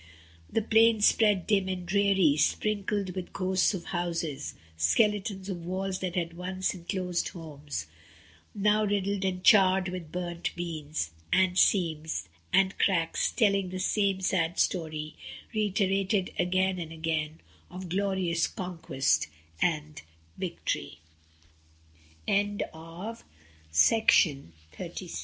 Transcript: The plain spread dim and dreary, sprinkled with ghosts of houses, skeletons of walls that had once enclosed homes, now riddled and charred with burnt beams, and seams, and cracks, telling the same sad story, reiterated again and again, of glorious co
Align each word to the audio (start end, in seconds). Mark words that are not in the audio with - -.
The 0.51 0.63
plain 0.63 1.01
spread 1.01 1.45
dim 1.45 1.67
and 1.69 1.85
dreary, 1.85 2.35
sprinkled 2.35 3.11
with 3.11 3.31
ghosts 3.33 3.75
of 3.75 3.83
houses, 3.93 4.55
skeletons 4.75 5.47
of 5.47 5.63
walls 5.63 5.99
that 5.99 6.15
had 6.15 6.35
once 6.35 6.73
enclosed 6.73 7.27
homes, 7.27 7.85
now 8.55 8.83
riddled 8.83 9.23
and 9.23 9.43
charred 9.43 9.89
with 9.89 10.11
burnt 10.11 10.55
beams, 10.55 11.11
and 11.31 11.55
seams, 11.55 12.27
and 12.51 12.75
cracks, 12.79 13.31
telling 13.31 13.69
the 13.69 13.77
same 13.79 14.21
sad 14.21 14.57
story, 14.57 15.13
reiterated 15.53 16.33
again 16.39 16.79
and 16.79 16.91
again, 16.91 17.37
of 17.69 17.87
glorious 17.87 18.47
co 18.47 18.79